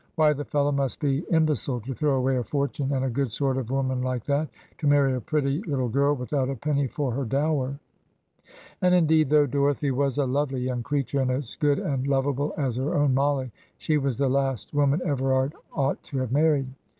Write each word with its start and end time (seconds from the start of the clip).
Why, 0.15 0.33
the 0.33 0.43
fellow 0.43 0.71
must 0.71 0.99
be 0.99 1.19
imbecile 1.29 1.79
to 1.81 1.93
throw 1.93 2.15
away 2.15 2.35
a 2.37 2.43
fortune 2.43 2.91
and 2.91 3.05
a 3.05 3.09
good 3.11 3.31
sort 3.31 3.55
of 3.55 3.69
woman 3.69 4.01
like 4.01 4.23
that, 4.25 4.49
to 4.79 4.87
marry 4.87 5.13
a 5.13 5.21
pretty 5.21 5.61
little 5.61 5.89
girl, 5.89 6.15
without 6.15 6.49
a 6.49 6.55
penny 6.55 6.87
for 6.87 7.11
her 7.11 7.23
dower! 7.23 7.79
And, 8.81 8.95
indeed, 8.95 9.29
though 9.29 9.45
Dorothy 9.45 9.91
was 9.91 10.17
a 10.17 10.25
lovely 10.25 10.61
young 10.61 10.81
creature, 10.81 11.21
and 11.21 11.29
as 11.29 11.55
good 11.55 11.77
and 11.77 12.07
lovable 12.07 12.51
as 12.57 12.77
her 12.77 12.95
own 12.95 13.13
Mollie, 13.13 13.51
she 13.77 13.99
was 13.99 14.17
the 14.17 14.27
last 14.27 14.73
woman 14.73 15.03
Everard 15.05 15.53
ought 15.71 16.01
to 16.05 16.17
have 16.17 16.31
married. 16.31 16.65